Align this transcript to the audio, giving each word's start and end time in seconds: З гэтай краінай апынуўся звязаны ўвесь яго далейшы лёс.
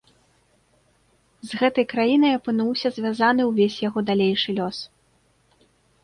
З 1.49 1.59
гэтай 1.59 1.85
краінай 1.91 2.31
апынуўся 2.37 2.87
звязаны 2.95 3.45
ўвесь 3.49 3.75
яго 3.87 3.99
далейшы 4.09 4.49
лёс. 4.61 4.77